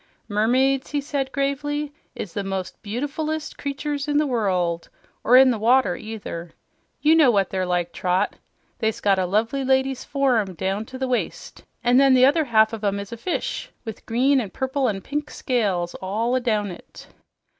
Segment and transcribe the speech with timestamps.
[0.27, 3.27] "Mermaids," he said gravely, "is the most beautiful
[3.59, 4.89] creatures in the world
[5.23, 6.53] or the water, either.
[7.03, 8.37] You know what they're like, Trot,
[8.79, 12.73] they's got a lovely lady's form down to the waist, an' then the other half
[12.73, 17.05] of 'em's a fish, with green an' purple an' pink scales all down it."